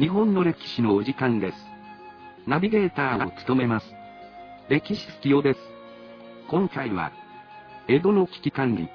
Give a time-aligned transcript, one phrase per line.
[0.00, 1.58] 日本の歴史のお時間です。
[2.46, 3.86] ナビゲーターを務めます。
[4.70, 5.60] 歴史好きよです。
[6.48, 7.12] 今回は、
[7.86, 8.88] 江戸の危機管理。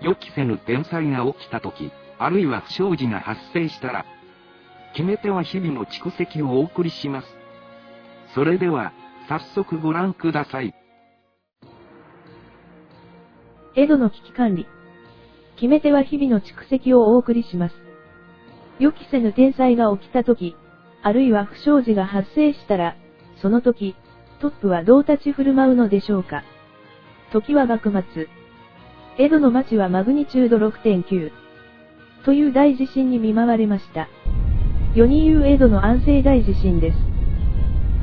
[0.00, 4.06] 予期せぬ天災が起きた時、あるいは不祥事が発生したら、
[4.92, 7.26] 決め手は日々の蓄積をお送りします。
[8.36, 8.92] それでは、
[9.28, 10.76] 早速ご覧ください。
[13.74, 14.68] 江戸の危機管理。
[15.56, 17.83] 決め手は日々の蓄積をお送りします。
[18.78, 20.56] 予期せぬ天災が起きた時、
[21.02, 22.96] あるいは不祥事が発生したら、
[23.40, 23.94] その時、
[24.40, 26.42] トップはどう立ち振る舞うのでしょうか。
[27.32, 28.28] 時は幕末。
[29.18, 31.30] 江戸の町はマグニチュード6.9
[32.24, 34.08] という大地震に見舞われました。
[34.94, 36.98] 世に言う江戸の安政大地震です。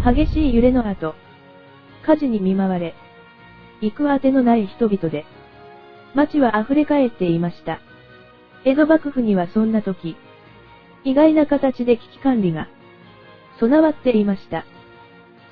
[0.05, 1.15] 激しい揺れの後、
[2.05, 2.95] 火事に見舞われ、
[3.81, 5.25] 行くあてのない人々で、
[6.13, 7.79] 町は溢れ返っていました。
[8.63, 10.15] 江戸幕府にはそんな時、
[11.03, 12.67] 意外な形で危機管理が
[13.59, 14.65] 備わっていました。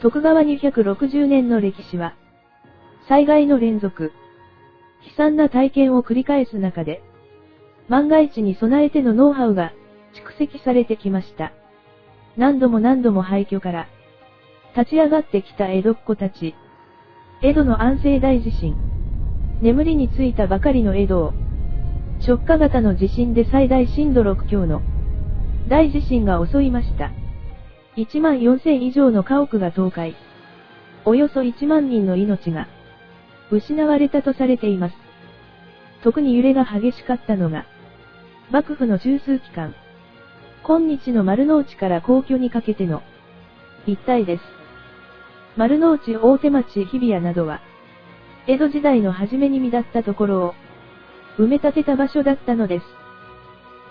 [0.01, 2.15] 徳川260年の歴史は、
[3.07, 4.13] 災害の連続、
[5.05, 7.01] 悲惨な体験を繰り返す中で、
[7.87, 9.73] 万が一に備えてのノウハウが
[10.13, 11.51] 蓄積されてきました。
[12.37, 13.87] 何度も何度も廃墟から
[14.77, 16.55] 立ち上がってきた江戸っ子たち。
[17.41, 18.75] 江戸の安政大地震。
[19.61, 21.33] 眠りについたばかりの江戸を
[22.25, 24.81] 直下型の地震で最大震度6強の
[25.69, 27.11] 大地震が襲いました。
[27.95, 30.15] 1万4000以上の家屋が倒壊。
[31.05, 32.67] およそ1万人の命が
[33.51, 34.95] 失われたとされています。
[36.03, 37.65] 特に揺れが激しかったのが、
[38.49, 39.75] 幕府の中枢機関、
[40.63, 43.03] 今日の丸の内から皇居にかけての
[43.85, 44.43] 一帯です。
[45.55, 47.61] 丸の内大手町日比谷などは、
[48.47, 50.55] 江戸時代の初めに見だったところを、
[51.37, 52.98] 埋め立てた場所だったのです。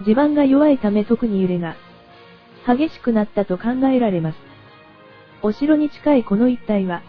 [0.05, 1.77] 地盤が弱いため特に揺れが
[2.67, 4.39] 激しくなったと考えられます。
[5.43, 7.03] お城に近いこの一帯は、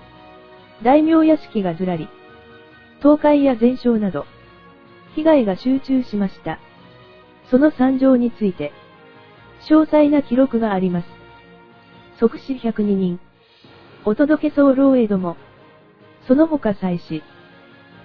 [0.84, 2.08] 大名屋敷がずらり、
[3.02, 4.26] 倒壊や全焼など、
[5.16, 6.60] 被害が集中しました。
[7.50, 8.72] その惨状について、
[9.70, 11.08] 詳細な記録があります。
[12.20, 13.20] 即死102人。
[14.06, 15.36] お届け候江戸も、
[16.28, 17.22] その他祭祀、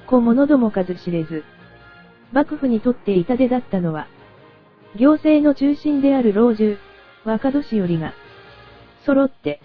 [0.06, 1.44] 小物ども数知れず、
[2.32, 4.08] 幕府にとって痛手だったのは、
[4.96, 6.78] 行政の中心である老中、
[7.24, 8.14] 若年寄りが、
[9.04, 9.60] 揃って、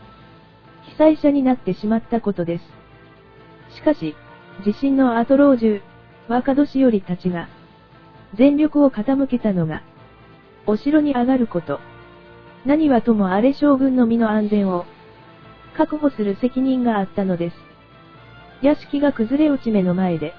[0.84, 2.64] 被災者になってしまったことです。
[3.76, 4.16] しかし、
[4.66, 5.82] 地震の後老中、
[6.28, 7.48] 若年寄たちが、
[8.36, 9.84] 全力を傾けたのが、
[10.66, 11.80] お城に上がること。
[12.66, 14.86] 何はともあれ将軍の身の安全を、
[15.78, 17.56] 確保する責任があったのです。
[18.62, 20.34] 屋敷が崩れ落ち目の前で、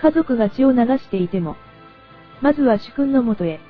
[0.00, 1.56] 家族が血を流していても、
[2.40, 3.60] まずは主君のもとへ、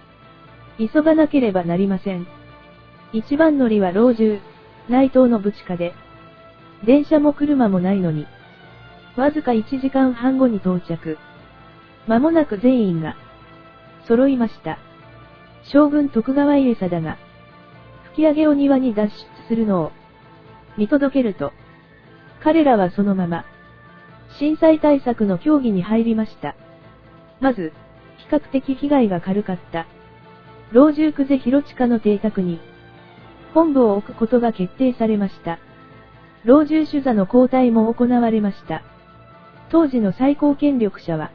[0.79, 2.27] 急がなければなりません。
[3.13, 4.41] 一番乗りは老中、
[4.89, 5.95] 内藤のぶちかで、
[6.85, 8.27] 電車も車もないのに、
[9.17, 11.19] わずか1時間半後に到着。
[12.07, 13.17] 間もなく全員が、
[14.09, 14.79] 揃いました。
[15.65, 17.19] 将軍徳川家貞が、
[18.15, 19.11] 吹き上げを庭に脱出
[19.49, 19.93] するのを、
[20.77, 21.53] 見届けると、
[22.43, 23.45] 彼らはそのまま、
[24.39, 26.57] 震災対策の協議に入りました。
[27.41, 27.73] まず、
[28.17, 29.87] 比較的被害が軽かった、
[30.73, 32.59] 老中久世広近の邸宅に、
[33.53, 35.59] 本部を置くことが決定されました。
[36.45, 38.83] 老中主座の交代も行われました。
[39.71, 41.31] 当時の最高権力者は、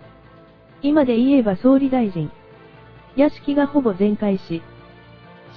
[0.82, 2.32] 今で言えば総理大臣。
[3.16, 4.64] 屋敷がほぼ全壊し、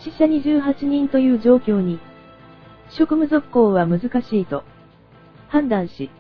[0.05, 2.01] 死者28人という状況に、
[2.91, 4.63] 職務続行は難しいと
[5.49, 6.11] 判断し、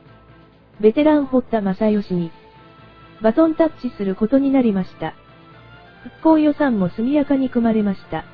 [0.80, 2.32] ベテラン堀田正義に、
[3.20, 5.14] バトンタッチすることになりました。
[6.02, 8.24] 復興予算も速やかに組まれました。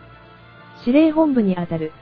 [0.84, 1.93] 司令本部にあたる、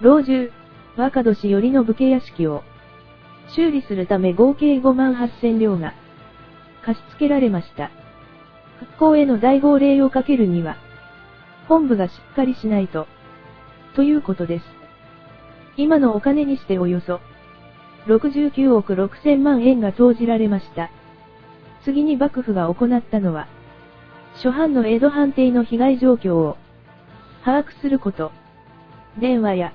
[0.00, 0.50] 老中、
[0.96, 2.62] 若年寄りの武家屋敷を、
[3.54, 5.94] 修理するため合計5万8000両が、
[6.84, 7.90] 貸し付けられました。
[8.80, 10.76] 復興への大号令をかけるには、
[11.68, 13.06] 本部がしっかりしないと、
[13.94, 14.64] ということです。
[15.76, 17.20] 今のお金にしておよそ、
[18.06, 20.90] 69億6千万円が投じられました。
[21.84, 23.48] 次に幕府が行ったのは、
[24.34, 26.56] 初版の江戸藩邸の被害状況を
[27.44, 28.32] 把握すること。
[29.20, 29.72] 電話や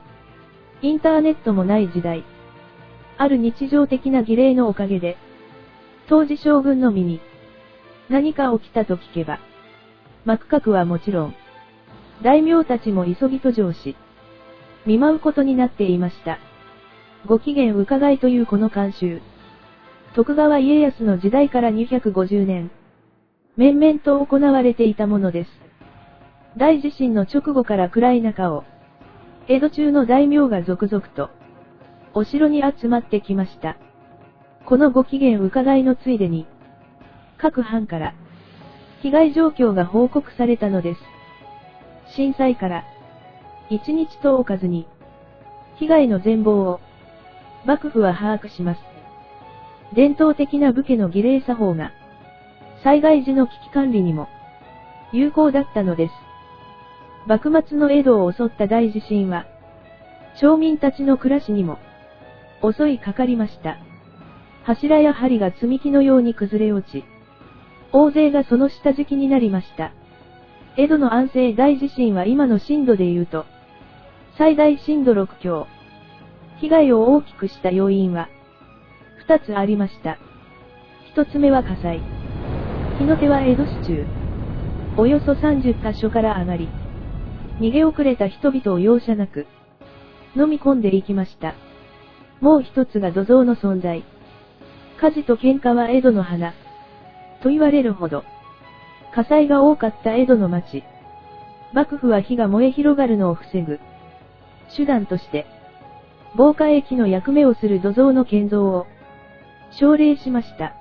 [0.81, 2.23] インターネットもない時代。
[3.17, 5.17] ある日常的な儀礼のおかげで、
[6.07, 7.21] 当時将軍の身に
[8.09, 9.39] 何か起きたと聞けば、
[10.25, 11.35] 幕閣はもちろん、
[12.23, 13.95] 大名たちも急ぎと上し、
[14.85, 16.39] 見舞うことになっていました。
[17.25, 19.21] ご機嫌伺いというこの慣習。
[20.15, 22.71] 徳川家康の時代から250年、
[23.57, 25.51] 面々と行われていたものです。
[26.57, 28.63] 大地震の直後から暗い中を、
[29.47, 31.29] 江戸中の大名が続々と、
[32.13, 33.77] お城に集まってきました。
[34.65, 36.45] このご機嫌伺いのついでに、
[37.37, 38.13] 各藩から、
[39.01, 41.01] 被害状況が報告されたのです。
[42.15, 42.83] 震災から、
[43.69, 44.87] 一日とおかずに、
[45.77, 46.79] 被害の全貌を、
[47.65, 48.81] 幕府は把握します。
[49.93, 51.91] 伝統的な武家の儀礼作法が、
[52.83, 54.27] 災害時の危機管理にも、
[55.11, 56.13] 有効だったのです。
[57.27, 59.45] 幕末の江戸を襲った大地震は、
[60.39, 61.77] 町民たちの暮らしにも、
[62.61, 63.77] 襲いかかりました。
[64.63, 67.03] 柱や梁が積み木のように崩れ落ち、
[67.91, 69.91] 大勢がその下敷きになりました。
[70.77, 73.45] 江戸の安政大地震は今の震度で言うと、
[74.37, 75.67] 最大震度6強。
[76.61, 78.29] 被害を大きくした要因は、
[79.27, 80.17] 2つありました。
[81.15, 82.18] 1つ目は火災。
[82.99, 84.05] 火の手は江戸市中。
[84.97, 86.67] およそ30カ所から上がり、
[87.61, 89.47] 逃げ遅れた人々を容赦なく、
[90.35, 91.55] 飲み込んでいきました。
[92.41, 94.03] もう一つが土蔵の存在。
[94.99, 96.53] 火事と喧嘩は江戸の花。
[97.41, 98.25] と言われるほど、
[99.15, 100.83] 火災が多かった江戸の町。
[101.71, 103.79] 幕府は火が燃え広がるのを防ぐ。
[104.75, 105.47] 手段として、
[106.35, 108.87] 防火液の役目をする土蔵の建造を、
[109.71, 110.73] 奨励しました。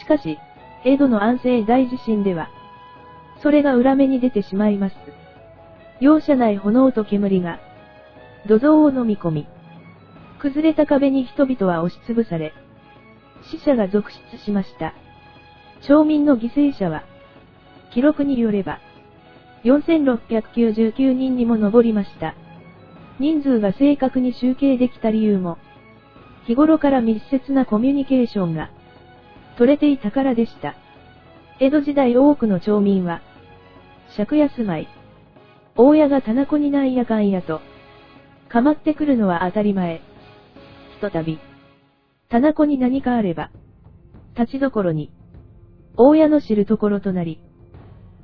[0.00, 0.38] しかし、
[0.84, 2.50] 江戸の安政大地震では、
[3.42, 4.96] それが裏目に出てしまいます。
[6.00, 7.58] 容赦ない炎と煙が、
[8.46, 9.46] 土蔵を飲み込み、
[10.40, 12.52] 崩れた壁に人々は押しつぶされ、
[13.50, 14.94] 死者が続出しました。
[15.80, 17.04] 町民の犠牲者は、
[17.92, 18.80] 記録によれば、
[19.64, 22.34] 4699人にも上りました。
[23.18, 25.56] 人数が正確に集計できた理由も、
[26.46, 28.70] 日頃から密接なコミュニケーションが、
[29.56, 30.74] 取れていたからでした。
[31.60, 33.22] 江戸時代多くの町民は、
[34.16, 34.88] 借家住まい、
[35.76, 37.60] 大家が棚子になんやかんやと、
[38.48, 40.00] かまってくるのは当たり前。
[40.94, 41.38] ひとたび、
[42.28, 43.50] 棚子に何かあれば、
[44.36, 45.12] 立ちどころに、
[45.96, 47.40] 大家の知るところとなり、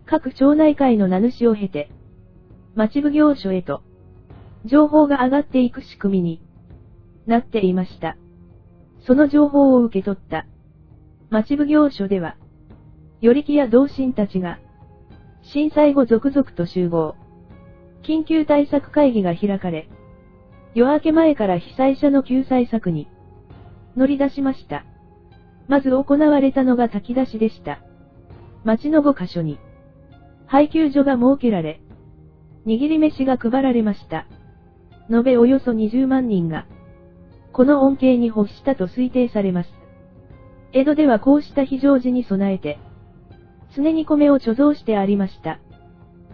[0.06, 1.90] 各町内会の名主を経て、
[2.74, 3.82] 町奉行所へと、
[4.64, 6.42] 情報が上がっていく仕組みに
[7.26, 8.16] なっていました。
[9.06, 10.46] その情報を受け取った
[11.30, 12.36] 町奉行所では、
[13.20, 14.58] 与力や同心たちが、
[15.42, 17.14] 震災後続々と集合。
[18.02, 19.88] 緊急対策会議が開かれ、
[20.74, 23.08] 夜明け前から被災者の救済策に
[23.96, 24.84] 乗り出しました。
[25.68, 27.80] まず行われたのが炊き出しでした。
[28.64, 29.58] 町の5カ所に
[30.46, 31.80] 配給所が設けられ、
[32.66, 34.26] 握り飯が配られました。
[35.08, 36.66] 延べおよそ20万人が、
[37.52, 39.79] この恩恵に欲したと推定されます。
[40.72, 42.78] 江戸ではこうした非常時に備えて、
[43.74, 45.58] 常に米を貯蔵してありました。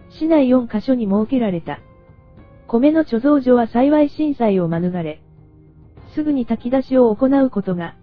[0.09, 1.79] 市内4カ所に設けられた。
[2.67, 5.21] 米の貯蔵所は幸い震災を免れ、
[6.13, 7.95] すぐに炊き出しを行うことが、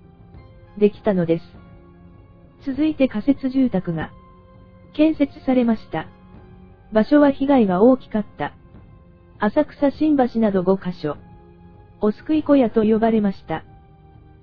[0.78, 1.44] できたのです。
[2.66, 4.10] 続いて仮設住宅が、
[4.94, 6.08] 建設されました。
[6.92, 8.54] 場所は被害が大きかった。
[9.38, 11.16] 浅草新橋など5カ所。
[12.00, 13.64] お救い小屋と呼ばれました。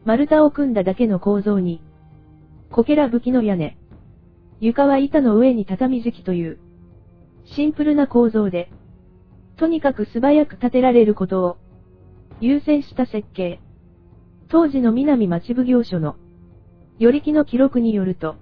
[0.03, 1.81] 丸太を組んだだけの構造に、
[2.71, 3.77] こけら武器の屋根。
[4.59, 6.59] 床は板の上に畳敷きという、
[7.45, 8.71] シンプルな構造で、
[9.57, 11.57] とにかく素早く建てられることを、
[12.39, 13.59] 優先した設計。
[14.49, 16.15] 当時の南町奉行所の、
[16.97, 18.35] よりきの記録によると、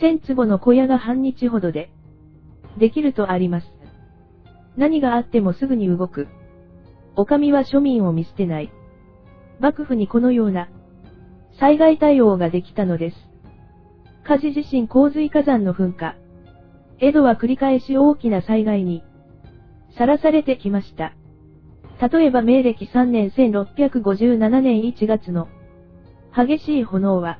[0.00, 1.90] 千坪の小屋が半日ほどで、
[2.78, 3.66] できるとあります。
[4.76, 6.26] 何があってもすぐに動く。
[7.14, 8.72] お上は庶民を見捨てない。
[9.60, 10.68] 幕府にこのような
[11.58, 13.16] 災害対応ができたのです。
[14.24, 16.16] 火事地震洪水火山の噴火。
[16.98, 19.02] 江戸は繰り返し大きな災害に
[19.98, 21.12] さらされてきました。
[22.00, 25.48] 例えば明暦3年1657年1月の
[26.34, 27.38] 激しい炎は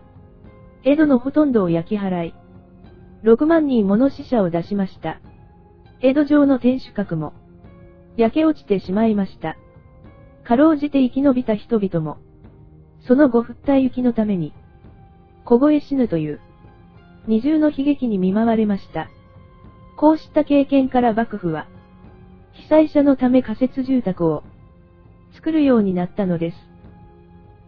[0.85, 2.35] 江戸のほとんどを焼き払い
[3.25, 5.21] 6万人もの死者を出しました。
[6.03, 7.33] 江戸城の天守閣も、
[8.19, 9.57] 焼け落ちてしまいました。
[10.45, 12.19] かろうじて生き延びた人々も、
[13.07, 14.53] その後降った雪のために、
[15.45, 16.41] 凍え死ぬという、
[17.27, 19.09] 二重の悲劇に見舞われました。
[19.97, 21.67] こうした経験から幕府は、
[22.53, 24.43] 被災者のため仮設住宅を
[25.35, 26.57] 作るようになったのです。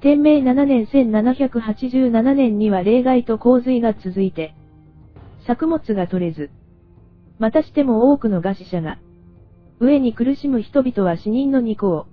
[0.01, 4.55] 天明7年1787年には例外と洪水が続いて、
[5.47, 6.51] 作物が取れず、
[7.39, 8.99] またしても多くの餓死者が、
[9.81, 12.07] 上に苦しむ人々は死人の肉を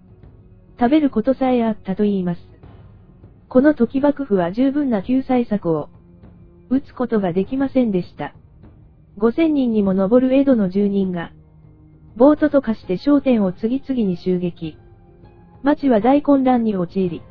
[0.79, 2.41] 食べることさえあったと言います。
[3.49, 5.89] この時幕府は十分な救済策を
[6.69, 8.33] 打つことができませんでした。
[9.19, 11.31] 5000人にも上る江戸の住人が、
[12.15, 14.77] 暴徒と化して商店を次々に襲撃。
[15.61, 17.21] 町は大混乱に陥り、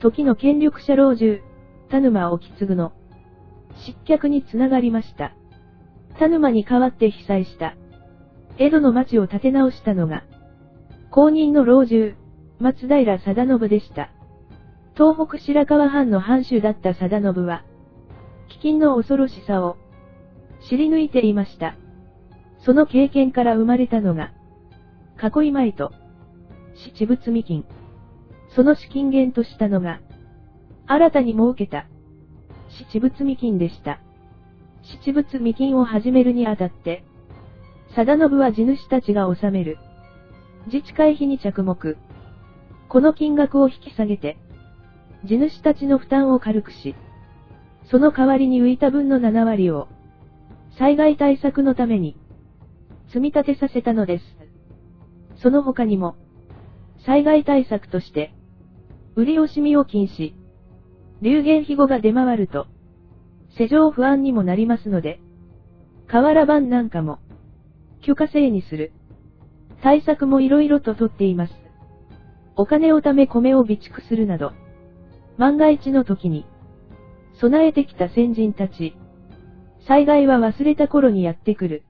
[0.00, 1.40] 時の権力者老中、
[1.90, 2.92] 田沼沖継ぐの
[3.86, 5.34] 失脚につながりました。
[6.18, 7.76] 田沼に代わって被災した。
[8.58, 10.24] 江戸の町を建て直したのが、
[11.10, 12.14] 公認の老中、
[12.60, 14.10] 松平定信でした。
[14.94, 17.64] 東北白河藩の藩主だった定信は、
[18.62, 19.78] 飢饉の恐ろしさを
[20.68, 21.74] 知り抜いていました。
[22.58, 24.32] その経験から生まれたのが、
[25.16, 25.92] 囲い米と、
[26.74, 27.64] 七仏未金。
[28.54, 30.00] その資金源としたのが、
[30.86, 31.86] 新たに設けた、
[32.68, 34.00] 七仏未金でした。
[34.82, 37.04] 七仏未金を始めるにあたって、
[37.94, 39.78] 定信は地主たちが納める、
[40.66, 41.96] 自治会費に着目。
[42.90, 44.36] この金額を引き下げて、
[45.24, 46.96] 地主たちの負担を軽くし、
[47.88, 49.86] その代わりに浮いた分の7割を、
[50.76, 52.16] 災害対策のために、
[53.06, 54.24] 積み立てさせたのです。
[55.36, 56.16] その他にも、
[57.06, 58.34] 災害対策として、
[59.14, 60.34] 売り惜しみを禁止、
[61.22, 62.66] 流言飛語が出回ると、
[63.56, 65.20] 世情不安にもなりますので、
[66.08, 67.20] 瓦版なんかも、
[68.02, 68.90] 許可制にする。
[69.80, 71.59] 対策も色々と取っています。
[72.60, 74.52] お金を貯め米を備蓄するなど、
[75.38, 76.44] 万が一の時に、
[77.40, 78.94] 備えてきた先人たち、
[79.88, 81.84] 災害は忘れた頃にやってくる。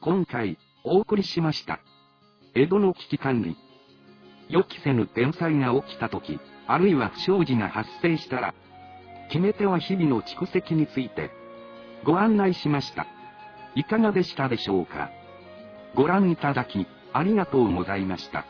[0.00, 1.78] 今回、お送りしました。
[2.56, 3.56] 江戸の危機管理。
[4.48, 8.54] 予期せぬ天災が起きた時、あるいは不祥事が発生したら、
[9.28, 11.30] 決め手は日々の蓄積について、
[12.04, 13.06] ご案内しました。
[13.76, 15.12] いかがでしたでしょうか
[15.94, 18.44] ご覧いただき、ありがとうございました。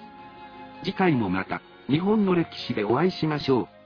[0.84, 3.81] 次回もまた、日本の歴史でお会いしましょう。